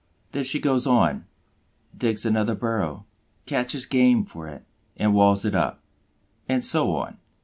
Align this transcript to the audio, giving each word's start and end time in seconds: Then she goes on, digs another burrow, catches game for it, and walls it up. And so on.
Then 0.31 0.43
she 0.45 0.59
goes 0.59 0.87
on, 0.87 1.25
digs 1.95 2.25
another 2.25 2.55
burrow, 2.55 3.05
catches 3.45 3.85
game 3.85 4.25
for 4.25 4.47
it, 4.49 4.65
and 4.97 5.13
walls 5.13 5.45
it 5.45 5.53
up. 5.53 5.79
And 6.49 6.63
so 6.65 6.95
on. 6.95 7.19